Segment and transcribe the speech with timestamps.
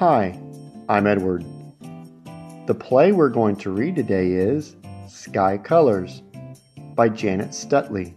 [0.00, 0.40] Hi,
[0.88, 1.44] I'm Edward.
[2.66, 4.74] The play we're going to read today is
[5.06, 6.22] Sky Colors
[6.94, 8.14] by Janet Stutley.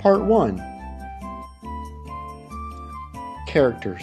[0.00, 0.56] Part 1
[3.46, 4.02] Characters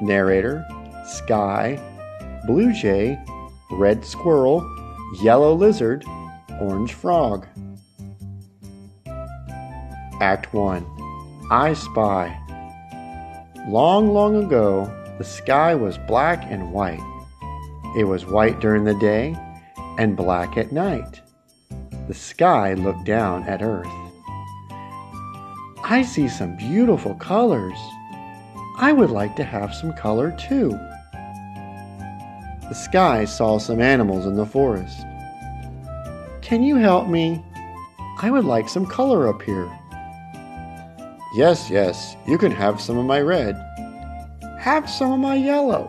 [0.00, 0.66] Narrator
[1.06, 1.78] Sky,
[2.48, 3.16] Blue Jay,
[3.70, 4.68] Red Squirrel,
[5.22, 6.04] Yellow Lizard,
[6.60, 7.46] Orange Frog.
[10.20, 10.84] Act 1
[11.52, 12.41] I Spy.
[13.68, 17.00] Long, long ago, the sky was black and white.
[17.96, 19.36] It was white during the day
[19.98, 21.20] and black at night.
[22.08, 23.86] The sky looked down at earth.
[25.84, 27.78] I see some beautiful colors.
[28.78, 30.70] I would like to have some color too.
[32.68, 35.04] The sky saw some animals in the forest.
[36.40, 37.44] Can you help me?
[38.20, 39.70] I would like some color up here.
[41.34, 43.56] Yes, yes, you can have some of my red.
[44.58, 45.88] Have some of my yellow.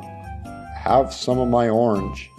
[0.73, 2.29] Have some of my orange.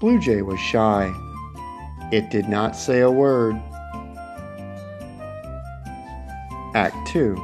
[0.00, 1.14] Blue Jay was shy.
[2.10, 3.54] It did not say a word.
[6.74, 7.36] Act 2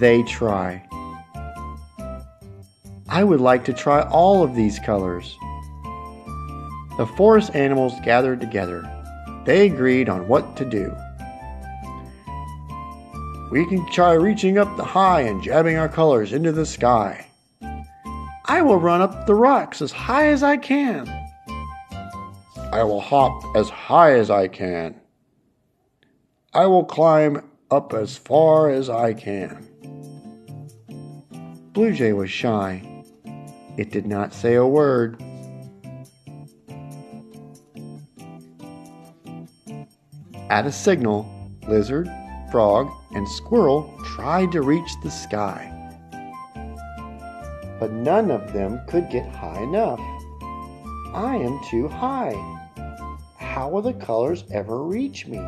[0.00, 0.86] They try.
[3.08, 5.34] I would like to try all of these colors.
[6.98, 8.82] The forest animals gathered together.
[9.46, 10.94] They agreed on what to do.
[13.52, 17.26] We can try reaching up the high and jabbing our colors into the sky.
[18.46, 21.06] I will run up the rocks as high as I can.
[22.72, 24.98] I will hop as high as I can.
[26.54, 29.68] I will climb up as far as I can.
[31.74, 33.04] Blue Jay was shy.
[33.76, 35.22] It did not say a word.
[40.48, 41.30] At a signal,
[41.68, 42.08] Lizard,
[42.52, 45.70] Frog, and Squirrel tried to reach the sky.
[47.80, 49.98] But none of them could get high enough.
[51.14, 52.36] I am too high.
[53.38, 55.38] How will the colors ever reach me?